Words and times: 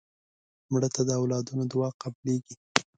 مړه 0.71 0.89
ته 0.95 1.01
د 1.07 1.09
اولادونو 1.19 1.63
دعا 1.71 1.89
قبلیږي 2.01 2.55